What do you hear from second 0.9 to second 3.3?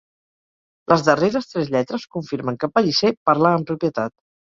Les darreres tres lletres confirmen que Pellicer